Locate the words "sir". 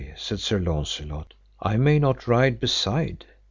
0.39-0.57